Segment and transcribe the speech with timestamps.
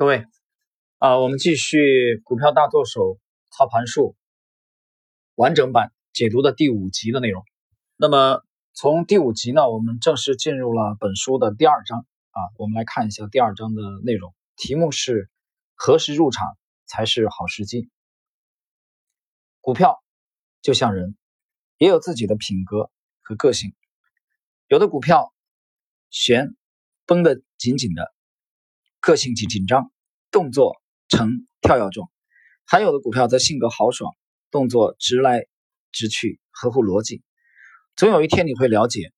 [0.00, 0.24] 各位，
[0.96, 3.18] 啊，我们继续股票大作手
[3.50, 4.16] 操盘术
[5.34, 7.44] 完整版解读的第五集的内容。
[7.98, 8.42] 那么
[8.72, 12.40] 从第五集呢，我们正式进入了本书的第二章啊。
[12.56, 15.28] 我们来看一下第二章的内容，题目是
[15.74, 16.56] 何时入场
[16.86, 17.90] 才是好时机。
[19.60, 20.02] 股票
[20.62, 21.14] 就像人，
[21.76, 22.90] 也有自己的品格
[23.20, 23.74] 和个性。
[24.66, 25.34] 有的股票
[26.08, 26.56] 悬
[27.04, 28.14] 绷得紧紧的。
[29.00, 29.90] 个性极紧张，
[30.30, 32.06] 动作呈跳跃状；
[32.64, 34.14] 还有的股票则性格豪爽，
[34.50, 35.46] 动作直来
[35.90, 37.22] 直去，合乎逻辑。
[37.96, 39.12] 总有一天你会了解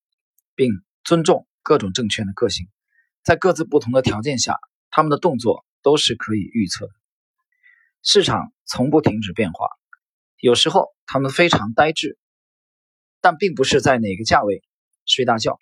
[0.55, 0.71] 并
[1.05, 2.69] 尊重各种证券的个性，
[3.23, 4.57] 在各自不同的条件下，
[4.91, 6.93] 他们的动作都是可以预测的。
[8.03, 9.67] 市场从不停止变化，
[10.39, 12.19] 有时候他们非常呆滞，
[13.21, 14.63] 但并不是在哪个价位
[15.07, 15.59] 睡大觉，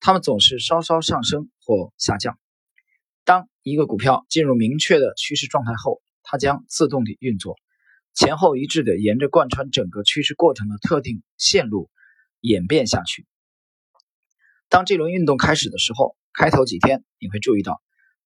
[0.00, 2.38] 他们总是稍稍上升或下降。
[3.24, 7.56] 当一个股票进入明确的趋势状态后，它将自动地运作，
[8.12, 11.88] 前后一致地沿着贯穿整个趋势过程的特定线路
[12.40, 13.26] 演变下去。
[14.68, 17.80] 当这轮运动开始的时候，开头几天你会注意到，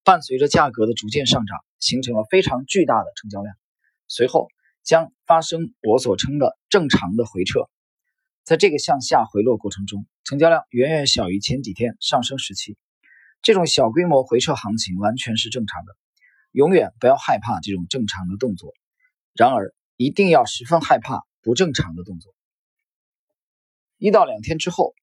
[0.04, 3.54] 伴随着价格的逐渐上涨，形成了非常巨大的成交量，
[4.08, 4.48] 随后
[4.84, 7.68] 将发生我所称的正常的回撤。
[8.42, 12.78] 在这个向下回落过程中，成交量远远小于前几天上升时期。
[13.46, 15.96] 这种小规模回撤行情完全是正常的，
[16.50, 18.74] 永远不要害怕这种正常的动作。
[19.34, 22.34] 然而，一定要十分害怕不正常的动作。
[23.98, 24.96] 一到两天之后，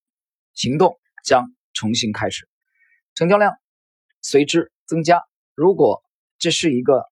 [0.53, 2.49] 行动将重新开始，
[3.15, 3.53] 成交量
[4.21, 5.21] 随之增加。
[5.55, 6.03] 如果
[6.37, 7.05] 这是一个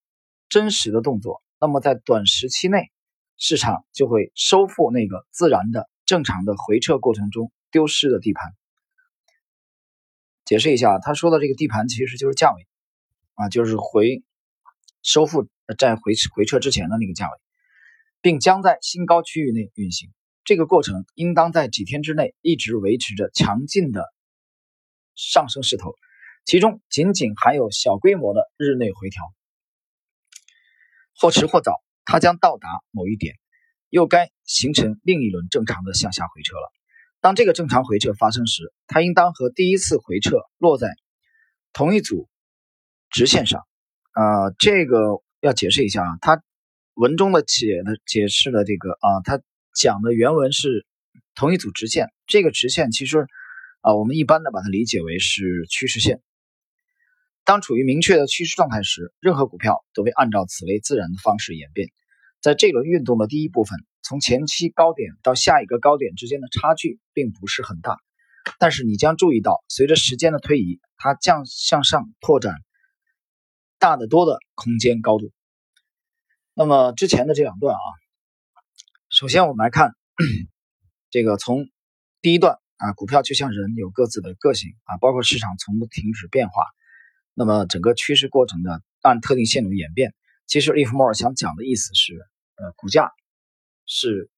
[0.50, 2.92] 真实的动作，那么在短时期内，
[3.38, 8.54] 市场就会收复那个自然的正常的回撤过程中丢失的地盘。
[10.52, 12.68] 解释一下，他说的这个地盘其实就是价位，
[13.36, 14.22] 啊，就是回
[15.02, 17.38] 收复在回回撤之前的那个价位，
[18.20, 20.12] 并将在新高区域内运行。
[20.44, 24.04] 这个过程应当在几天之内一直维持着强劲的
[25.16, 25.96] 上升势头，
[26.44, 29.34] 其中仅仅含有小规模的日内回调。
[31.18, 33.36] 或迟或早，它将到达某一点，
[33.88, 36.81] 又该形成另一轮正常的向下回撤了。
[37.22, 40.90] 当这个正常回撤发生时，它应当和第一次回撤落在
[41.72, 42.28] 同一组
[43.12, 43.62] 直线上。
[44.14, 46.42] 啊，这个要解释一下啊，它
[46.96, 49.40] 文中的解的解释的这个啊，它
[49.76, 50.88] 讲的原文是
[51.36, 52.08] 同一组直线。
[52.26, 53.28] 这个直线其实
[53.82, 56.22] 啊，我们一般的把它理解为是趋势线。
[57.46, 61.90] 当处于明确的趋势状态时，任何股票都会按照此类自然的方式演变。
[62.42, 63.78] 在这轮运动的第一部分。
[64.12, 67.96] 从前期高点到下一个高点之间的差距并不是很大，
[68.60, 72.56] 但是你将注意到，随着时间的推移，它将向上拓展
[73.80, 75.32] 大得多的空间高度。
[76.54, 77.80] 那么之前的这两段啊，
[79.10, 79.96] 首先我们来看
[81.10, 81.70] 这个，从
[82.22, 86.66] 第一段啊，股票就像人有各自的个性啊，包括市场从不停止变化，
[87.34, 90.14] 那么整个趋势过程的按特定线路演变。
[90.48, 92.16] 其实利弗莫尔想讲的意思是，
[92.58, 93.10] 呃，股价。
[93.94, 94.30] 是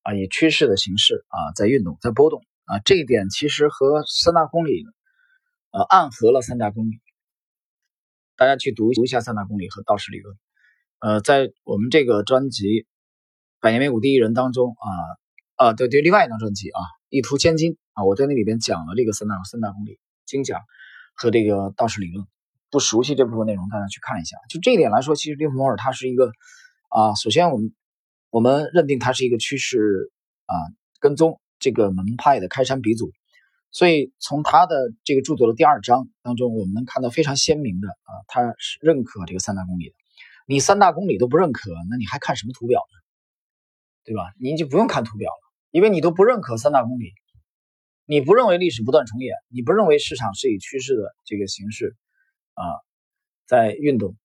[0.00, 4.82] 啊，以趋势的形式啊，在运动，在波动啊，这一点其实和三大公理
[5.72, 6.98] 呃暗合了三大公理。
[8.34, 10.34] 大家去读读一下三大公理和道氏理论。
[11.00, 12.64] 呃，在我们这个专辑
[13.60, 20.62] 《百年美股第一人》当中啊啊，对对，另外一张专辑啊，《一图千金》啊，我在那里边讲了这个三大三大公理精讲
[21.14, 22.26] 和这个道氏理论。
[22.70, 24.38] 不熟悉这部分内容，大家去看一下。
[24.48, 26.32] 就这一点来说，其实利弗莫尔他是一个
[26.88, 27.74] 啊，首先我们。
[28.30, 30.12] 我们认定它是一个趋势
[30.44, 30.54] 啊，
[31.00, 33.10] 跟踪这个门派的开山鼻祖，
[33.70, 39.94] 所以从他的这个著作的第二章当中，我们能看到非常鲜明的啊，他是认可这个三大公理的。
[40.46, 42.94] 你三大公理都不认可，那你还看什么图表呢？
[44.04, 44.22] 对吧？
[44.38, 47.12] 你就不用看图表了，因为你都不认可三大公理，
[48.04, 51.96] 你不认为历史不断重演，你不认为市场是以趋势的这个形式
[52.52, 52.64] 啊
[53.46, 54.16] 在运动，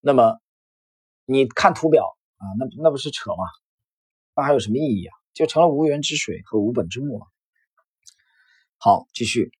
[0.00, 0.40] 那么
[1.26, 2.04] 你看图表。
[2.44, 3.44] 啊，那那不是扯吗？
[4.36, 5.12] 那还有什么意义啊？
[5.32, 7.26] 就成了无源之水和无本之木了。
[8.78, 9.50] 好，继续，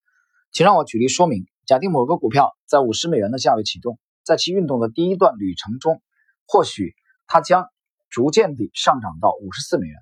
[0.51, 1.45] 请让我举例说明。
[1.65, 6.01] 假定某个股票在五十美元的价位启动，在其运动的第一段旅程中，
[6.45, 6.93] 或许
[7.25, 7.67] 它将
[8.09, 9.97] 逐渐地上涨到五十四美元。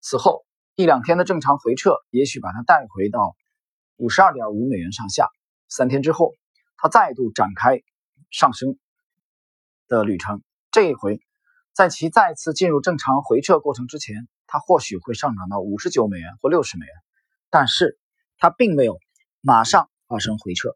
[0.00, 0.44] 此后
[0.74, 3.36] 一两天的正常回撤，也许把它带回到
[3.96, 5.28] 五十二点五美元上下。
[5.68, 6.34] 三天之后，
[6.76, 7.80] 它再度展开
[8.30, 8.76] 上升
[9.86, 10.42] 的旅程，
[10.72, 11.20] 这一回。
[11.78, 16.92] 在其再次进入正常回撤过程之前，它或许会上涨到五十九美元或六十美元，
[17.50, 18.00] 但是
[18.36, 18.98] 它并没有
[19.40, 20.70] 马上发生回撤，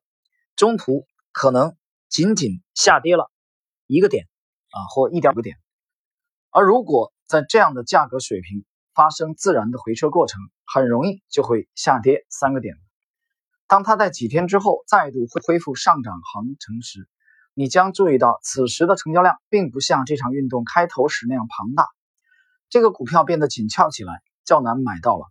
[0.54, 1.76] 中途可能
[2.08, 3.32] 仅仅下跌了
[3.88, 4.28] 一个点
[4.70, 5.56] 啊，或一点五个点。
[6.52, 8.64] 而如果在这样的价格水平
[8.94, 12.76] 发生自然的回撤过程，很容易就会下跌三个点。
[13.66, 17.08] 当它在几天之后再度会恢复上涨行情时，
[17.54, 21.88] 你将注意到此时的成交量并不像这场运动开头时那样庞大，
[22.68, 25.26] 这个股票变得紧俏起来，较难买到了。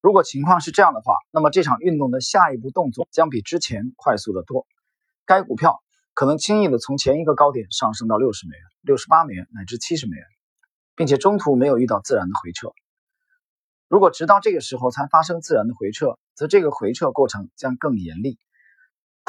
[0.00, 4.66] 如果情况是这样的话，那么这场运动的下一步动作将比之前快速得多。
[5.26, 5.82] 该股票
[6.14, 10.24] 可能轻易的从前一个高点上升到六十美元、六十八美元乃至七十美元。
[10.98, 12.72] 并且中途没有遇到自然的回撤。
[13.86, 18.36] 如果直到这个时候才发生自然的回撤，则这个回撤过程将更严厉，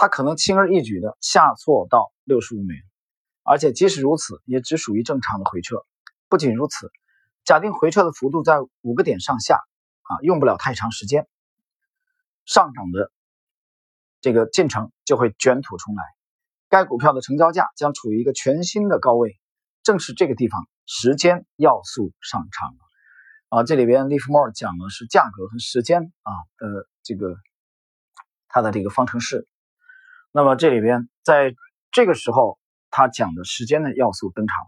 [0.02, 2.84] 它可能轻而易举的下挫到六十五美元，
[3.44, 5.86] 而且即使如此，也只属于正常的回撤。
[6.30, 6.90] 不仅如此，
[7.44, 11.28] 假定回撤的幅度在五个点上下，啊，用不了太长时间，
[12.46, 13.12] 上涨的
[14.22, 16.04] 这个进程就会卷土重来，
[16.70, 19.38] 该股票的成交价将处于一个全新的高位。
[19.84, 20.66] 正是这个地方。
[20.86, 22.74] 时间要素上场
[23.50, 27.36] 啊，这里边 Live More 讲的是价格和时间啊的这个
[28.48, 29.46] 它的这个方程式。
[30.32, 31.56] 那么这里边在
[31.92, 32.60] 这个时候，
[32.92, 34.68] 他讲的时间的要素登场了。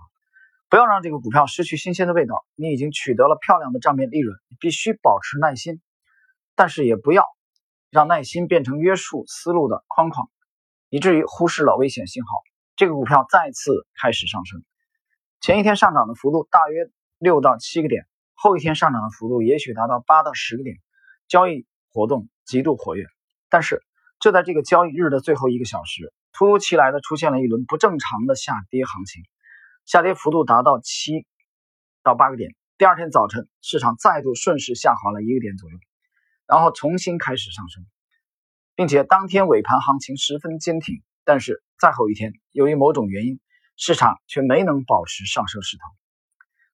[0.70, 2.46] 不要让这个股票失去新鲜的味道。
[2.56, 5.82] 你已经取得了漂亮的账面利润，你必须保持耐心，
[6.56, 7.28] 但是也不要
[7.90, 10.30] 让耐心变成约束思路的框框，
[10.90, 12.30] 以至于忽视了危险信号。
[12.78, 14.64] 这个股票再次开始上升。
[15.42, 20.78] 前一天上涨的幅度大约六到七个点，后一天上涨的幅度也许达到八到十个点，
[21.28, 23.06] 交易活动极度活跃。
[23.50, 23.84] 但是
[24.22, 29.24] 就在这个交易日的最后一个小时，突如其来的出现了一轮不正常的下跌行情，
[29.86, 31.26] 下跌幅度达到七
[32.04, 32.56] 到八个点。
[32.78, 35.78] 第二天早晨，市场再度顺势下滑了一个点左右，
[36.48, 37.84] 然后重新开始上升，
[38.76, 41.02] 并且当天尾盘行情十分坚挺。
[41.26, 43.40] 但是再后一天，由于某种原因。
[43.78, 45.84] 市场却没能保持上升势头，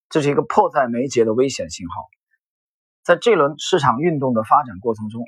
[0.10, 1.94] 这是一个迫在眉睫的危险信号。
[3.02, 5.24] 在这轮市场运动的发展过程中，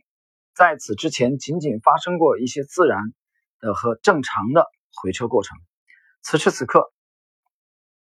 [0.60, 3.14] 在此之前仅仅发生过一些自然
[3.62, 4.66] 的和正常的
[5.02, 5.58] 回撤过程，
[6.22, 6.92] 此时此刻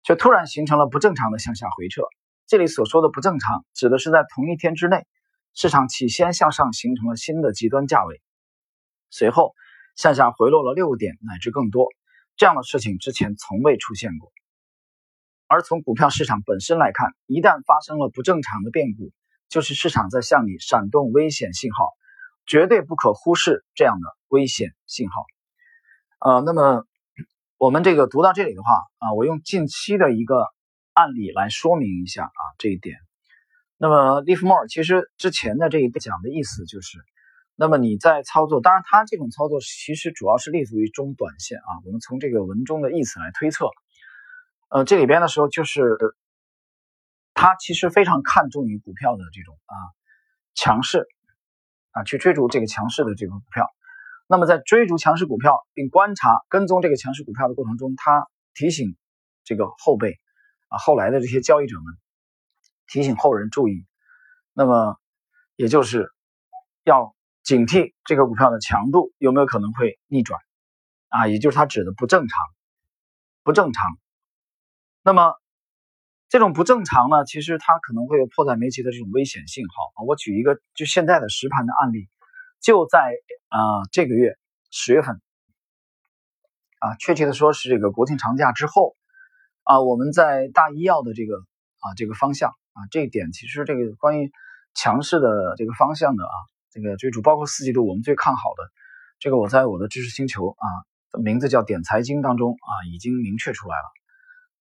[0.02, 2.02] 却突然形成了不正常的向下回撤。
[2.48, 5.06] 这里所说的不正常，指的是在同一天之内，
[5.54, 8.20] 市场起先向上形成了新的极端价位，
[9.10, 9.54] 随后
[9.94, 11.86] 向下回落了六点乃至更多。
[12.34, 14.32] 这样的事情之前从未出现过，
[15.46, 19.12] 而从股票市场本身来看，一旦发生了不正常的变故，
[19.48, 21.90] 就是市场在向你闪动危险信号，
[22.46, 25.24] 绝对不可忽视这样的危险信号。
[26.18, 26.84] 呃，那么
[27.56, 30.46] 我们这个读到这里的话啊，我用近期的一个
[30.92, 32.96] 案例来说明一下啊这一点。
[33.76, 36.98] 那么 l i v e More 其实之前的这一讲的意思就是。
[37.56, 41.84] 那么你在操作，当然它这种操作其实主要是立足于中短线啊。
[41.84, 43.68] 我们从这个文中的意思来推测，
[44.70, 45.98] 呃，这里边的时候就是
[47.34, 49.76] 他其实非常看重于股票的这种啊
[50.54, 51.06] 强势
[51.90, 53.66] 啊，去追逐这个强势的这个股票。
[54.26, 58.96] 那么在追逐强势股票并观察跟踪这个强势股票的过程中，他提醒
[59.44, 60.18] 这个后辈
[60.68, 61.94] 啊后来的这些交易者们，
[62.86, 63.86] 提醒后人注意，
[64.52, 64.98] 那么
[65.56, 66.10] 也就是
[66.84, 67.14] 要。
[67.42, 70.38] 警惕这个股票的强度有没有可能会逆转
[71.08, 71.26] 啊？
[71.26, 72.46] 也就是它指的不正常，
[73.42, 73.82] 不正常。
[75.02, 75.32] 那么
[76.30, 80.06] 这种不正常呢，其实它可能会有迫在眉睫的这种危险信号啊。
[80.06, 82.08] 我举一个就现在的实盘的案例，
[82.60, 83.12] 就在
[83.48, 83.58] 啊
[83.92, 84.38] 这个月
[84.70, 85.20] 十月份
[86.78, 88.96] 啊，确切的说是这个国庆长假之后
[89.64, 94.30] 啊，我们在大医药的这个啊这个方向啊这一点，其实这个关于
[94.72, 96.32] 强势的这个方向的啊。
[96.72, 98.62] 这个追逐包括四季度我们最看好的，
[99.18, 100.66] 这个我在我的知识星球啊，
[101.20, 103.99] 名字叫点财经当中啊，已经明确出来了。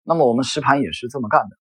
[0.04, 1.58] 那么我们实盘也是这么干的。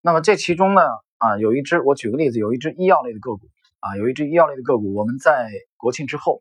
[0.00, 0.82] 那么这其中呢
[1.18, 3.48] 啊，有一只我举个例子，有一只医药类的个股
[3.80, 6.40] 啊，有一只医药类的个股，我们在国庆之后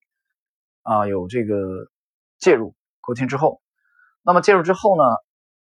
[0.84, 1.56] 啊有这个
[2.38, 2.76] 介入。
[3.02, 3.62] 国庆之后，
[4.24, 5.04] 那么介入之后呢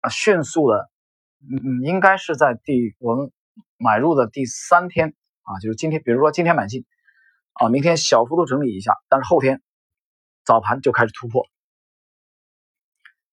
[0.01, 0.89] 啊，迅速的，
[1.49, 3.31] 嗯，应该是在第我们
[3.77, 6.85] 买入的第三天啊，就是今天，比如说今天买进。
[7.57, 9.61] 啊，明天小幅度整理一下，但是后天
[10.43, 11.47] 早盘就开始突破，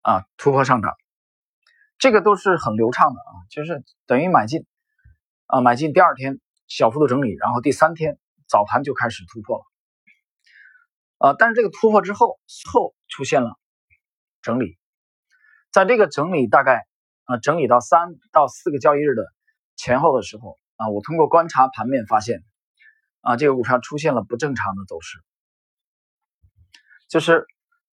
[0.02, 0.94] 啊，突破上涨，
[2.00, 4.66] 这个都是很流畅的啊，就是等于买进，
[5.46, 9.58] 啊，买进第二天小幅度整理，然后第三天早盘就开始突破
[11.18, 12.40] 了，啊，但是这个突破之后
[12.72, 13.56] 后出现了
[14.42, 14.76] 整理，
[15.70, 16.86] 在这个整理大概
[17.26, 19.22] 啊整理到三到四个交易日的
[19.76, 22.42] 前后的时候啊，我通过观察盘面发现。
[23.22, 25.18] 啊，这个股票出现了不正常的走势，
[27.06, 27.44] 就是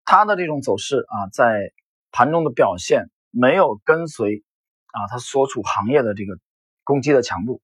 [0.04, 1.72] 它的这种走势啊，在
[2.12, 4.44] 盘中的表现没有跟随
[4.86, 6.38] 啊它所处行业的这个
[6.84, 7.60] 攻击的强度，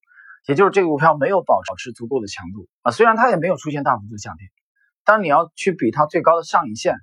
[0.47, 4.47] 也就是这个股票没有保持足够的强度啊，虽然它也没有出现大幅度的下跌，
[5.05, 6.95] 但是你要去比它最高的上影线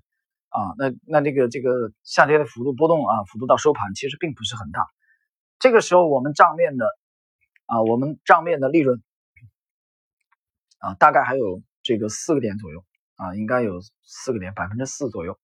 [0.51, 4.87] 啊，那那这个这个下跌的幅度波动啊，幅度到收盘其实并不是很大。
[5.59, 6.87] 这个时候我们账面的
[7.67, 9.03] 啊，我们账面的利润
[10.79, 12.85] 啊，大概还有这个四个点左右。
[13.19, 15.37] 啊，应该有四个点，百分之四左右。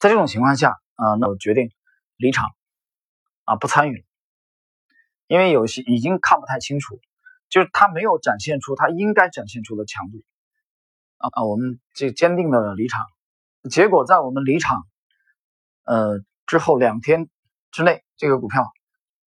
[0.00, 1.70] 在这种情况下，啊，那我决定
[2.18, 2.50] 离场，
[3.44, 4.04] 啊，不参与，
[5.28, 7.00] 因为有些已经看不太清楚，
[7.48, 10.22] 就是它没有展现出它应该展现出的强度，
[11.16, 13.06] 啊啊，我们这坚定的离场。
[13.70, 14.86] 结果在我们离场，
[15.84, 17.28] 呃之后两天
[17.70, 18.70] 之内，这个股票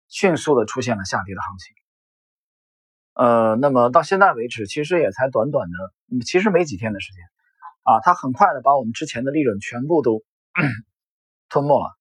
[0.08, 1.74] 迅速的出现了下跌的行情。
[3.14, 7.22] 呃，那么到现在为止，其实也才短短的，其实没几天的时间。
[7.82, 10.22] 啊，它很快的把我们之前的利润全部都
[11.48, 11.96] 吞没了，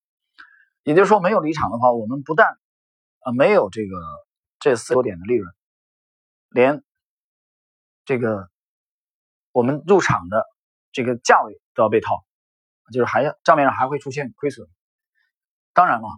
[0.82, 2.48] 也就是说，没有离场的话，我们不但
[3.20, 3.96] 啊没有这个
[4.58, 5.52] 这四个点的利润，
[6.48, 6.82] 连
[8.04, 8.48] 这个
[9.52, 10.44] 我们入场的
[10.92, 12.24] 这个价位都要被套，
[12.92, 14.66] 就是还要账面上还会出现亏损。
[15.72, 16.08] 当然了，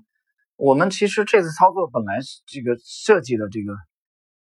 [0.57, 3.75] 我们其实这次操作本来这个设计的这个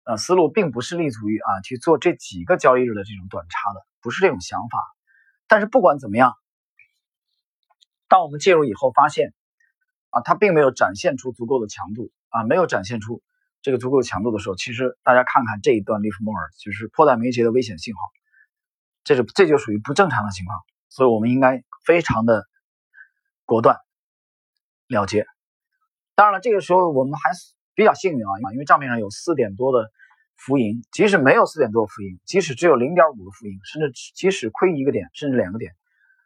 [0.05, 4.83] 呃思路，并不是立足于啊去做这几个交易日的这种短差的，不是这种想法。
[5.47, 6.35] 但是不管怎么样，
[8.09, 9.33] 当我们介入以后发现，
[10.17, 13.23] 啊，它并没有展现出足够的强度，啊，没有展现出
[13.61, 18.01] 这个足够强度的时候，其实大家看看这一段利弗莫尔就是迫在眉睫的危险信号，
[19.05, 20.59] 这是这就属于不正常的情况，
[20.89, 22.45] 所以我们应该非常的
[23.45, 23.77] 果断
[24.89, 25.27] 了结。
[26.15, 29.91] 当然了，这个时候我们还是比较幸运啊，因为账面上有四点多的。
[30.39, 35.73] 浮盈，即使没有四点多的浮盈，即使只有零点五个浮盈，甚至即使亏一个点，甚至两个点，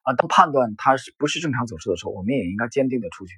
[0.03, 3.33] 啊，当判断它是不是正常走势的时候，我们也应该坚定的出去。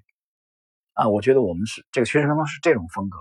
[0.95, 3.19] 啊，我觉得我们是这个学生方是这种风格。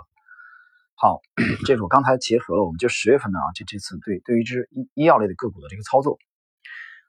[0.96, 1.22] 好，
[1.66, 6.18] 这是我刚才结合了我们就十月份的啊，这这次对对于一只医医药类的个股的这个操作。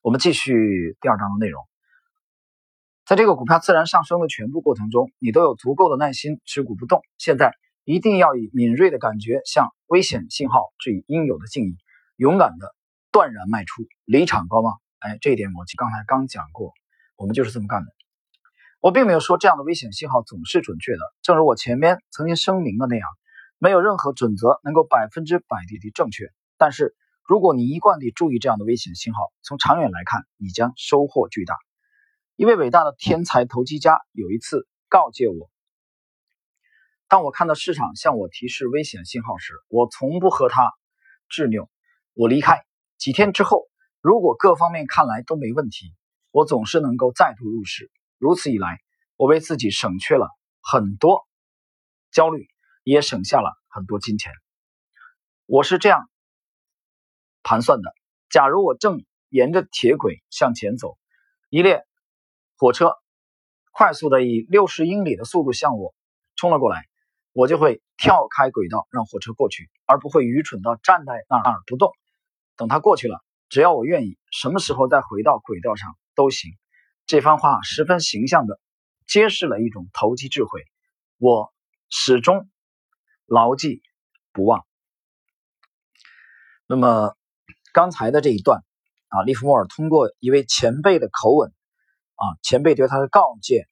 [0.03, 1.63] 我们继续第二章的内容，
[3.07, 7.03] 在这个股票自然上升的全部过程中，你都有足够的耐心持股不动。
[7.19, 7.55] 现在。
[7.85, 11.77] 一定要以敏锐的感觉向危险信号致以应有的敬意，
[12.15, 12.77] 勇敢的
[13.11, 14.79] 断然卖出，离场观望。
[15.01, 16.73] 哎，这一点我刚才刚讲过，
[17.17, 17.91] 我们就是这么干的。
[18.83, 23.09] 我并没有说这样的危险信号总是准确的，正如我前面曾经声明的那样，
[23.59, 26.33] 没有任何准则能够百分之百地正确。
[26.59, 31.55] 但是，如果你一贯地注意这样的危险信号，从长远来看，你将收获巨大。
[32.35, 35.49] 一位伟大的天才投机家有一次告诫我。
[37.07, 40.73] 当我看到市场向我提示危险信号时，我从不和他
[41.29, 41.71] 执拗。
[42.15, 42.59] 我离开
[42.99, 43.69] 几天之后，
[44.01, 45.95] 如果各方面看来都没问题，
[46.33, 47.93] 我总是能够再度入市。
[48.23, 48.79] 如此一来，
[49.17, 50.29] 我为自己省却了
[50.61, 51.27] 很多
[52.13, 52.47] 焦虑，
[52.85, 54.33] 也省下了很多金钱。
[55.47, 56.09] 我是这样
[57.43, 57.93] 盘算的：
[58.31, 60.97] 假如我正沿着铁轨向前走，
[61.49, 61.85] 一列
[62.57, 62.95] 火车
[63.73, 65.93] 快速的以六十英里的速度向我
[66.37, 66.85] 冲了过来。
[67.33, 71.91] 我就会跳开轨道让火车过去，而不会愚蠢到站在那儿不动。
[72.57, 76.53] 等它过去了，只要我愿意，什么时候再回到轨道上都行。
[77.13, 78.59] 这番话十分形象地
[79.07, 80.65] 揭示了一种投机智慧，
[81.19, 81.53] 我
[81.91, 82.49] 始终
[83.27, 83.83] 牢记
[84.33, 84.65] 不忘。
[86.67, 87.15] 那么
[87.75, 88.65] 刚才的这一段
[89.09, 91.53] 啊，利弗莫尔通过一位前辈的口吻
[92.15, 93.69] 啊，前辈对他的告诫，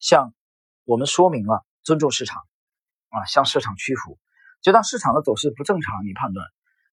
[0.00, 0.34] 向
[0.82, 1.64] 我们说明了。
[1.84, 2.42] 尊重市场，
[3.10, 4.18] 啊，向市场屈服。
[4.60, 6.44] 就当市场的走势不正常，你判断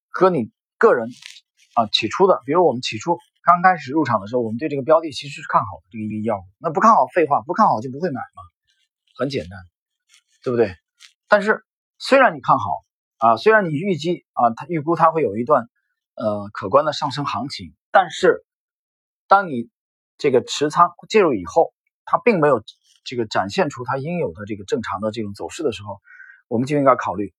[0.07, 1.09] 和你个人
[1.73, 6.45] 啊起初的，比如我们起初刚开始入场的时候，我们对这个标的其实是看好的，这个医药股。
[6.57, 8.43] 那不看好，废话，不看好就不会买嘛，
[9.17, 9.59] 很简单，
[10.43, 10.75] 对不对？
[11.29, 11.63] 但是
[11.97, 12.83] 虽然你看好
[13.19, 15.69] 啊，虽然你预计啊，它预估它会有一段
[16.15, 18.43] 呃可观的上升行情，但是
[19.27, 19.69] 当你
[20.17, 21.73] 这个持仓介入以后，
[22.03, 22.61] 它并没有。
[23.07, 26.01] 这个展现出它应有的这个正常的这种走势的时候，
[26.47, 27.35] 我们就应该考虑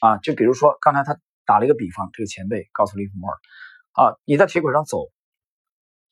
[0.00, 3.36] 啊，就比如说刚才他打了一个比方，这个前辈告诉利弗莫尔
[3.92, 5.08] 啊，你在铁轨上走，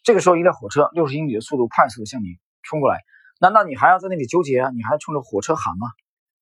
[0.02, 3.00] 这个时候一辆火车六十英里的速度快速的向你冲过来，
[3.40, 4.70] 难道你还要在那里纠结啊？
[4.70, 5.88] 你还冲着火车喊吗？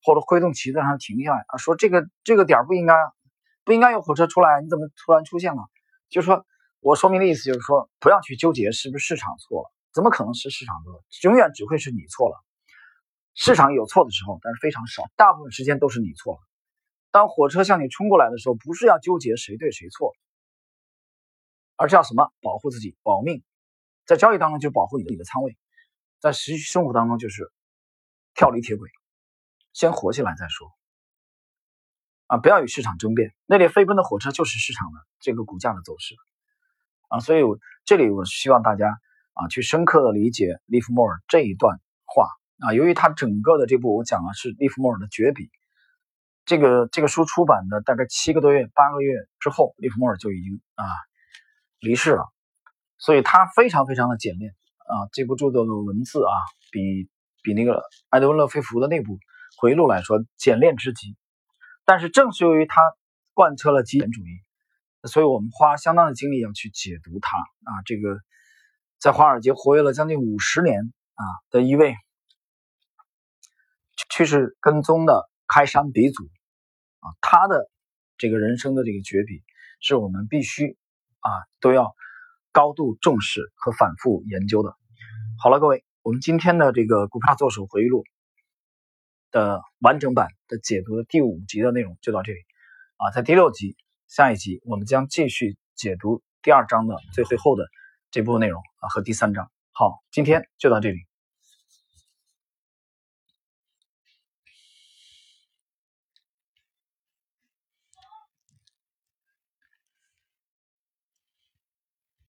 [0.03, 1.57] 或者挥动旗子让它停下来啊？
[1.57, 2.95] 说这个这个点不应该
[3.65, 5.63] 不应该有火车出来，你怎么突然出现了？
[6.11, 6.45] 就是说
[6.81, 9.71] 我说明的意思就是说，不要去纠结是不是市场错了。
[9.93, 11.05] 怎么可能是市场错？
[11.23, 12.37] 永远只会是你错了。
[13.35, 16.41] 市场有错的时候，但是非常少，大部分时间都是你错了。
[17.11, 20.13] 当火车向你冲过来的时候，不是要纠结谁对谁错，
[21.77, 22.33] 而是要什么？
[22.41, 23.43] 保护自己，保命
[24.07, 25.57] 在交易当中就保护你的你的仓位，
[26.21, 27.51] 在实际生活当中就是
[28.35, 28.89] 跳离铁轨，
[29.73, 30.71] 先活下来再说。
[32.27, 36.15] 啊，不要与市场争辩，那列飞奔的火车就是市场的这个股价的走势。
[37.09, 38.89] 啊，所以我这里我希望大家
[39.35, 42.29] 啊去深刻的理解利弗莫尔这一段话
[42.61, 45.51] 啊，由于他整个的这部我讲的是利弗莫尔的绝笔。
[46.47, 50.85] 这个这个书出版的大概七个多月、八个月之后，利弗莫尔就已经啊
[51.85, 52.25] 离世了，
[52.99, 55.07] 所以他非常非常的简练啊。
[55.13, 56.33] 这部著作的文字啊，
[56.73, 57.09] 比
[57.43, 59.19] 比那个埃德温·勒菲弗的那部
[59.59, 61.17] 回忆录来说简练之极。
[61.85, 62.81] 但是正是由于他
[63.35, 67.71] 贯彻了极简主义，所以我们花相当的精力要去解读他啊。
[67.85, 68.19] 这个
[68.99, 71.95] 在华尔街活跃了将近五十年啊的一位
[74.11, 75.29] 趋势跟踪的。
[75.47, 76.25] 开山鼻祖
[77.01, 77.71] 啊，他的
[78.17, 79.45] 这个人生的这个绝笔，
[79.79, 80.77] 是我们必须
[81.25, 81.95] 啊都要
[82.53, 84.77] 高度重视和反复研究的。
[85.41, 88.05] 好了，各位，我们今天的这个股票作手回忆录
[89.31, 92.39] 的完整版的解读的第五集的内容就到这里
[92.99, 93.77] 啊，在第六集
[94.07, 97.67] 下一集我们将继续解读第二章的最最后的
[98.11, 99.51] 这部分内容啊和第三章。
[99.73, 100.99] 好，今天就到这里。